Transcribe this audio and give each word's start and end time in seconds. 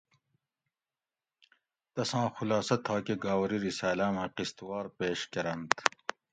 تساں 1.93 2.27
خُلاصہ 2.35 2.75
تھاکہ 2.85 3.15
گاؤری 3.23 3.57
رساَلاۤ 3.65 4.11
مئ 4.15 4.29
قسط 4.35 4.57
وار 4.67 4.85
پیش 4.97 5.19
کۤرنت 5.31 5.75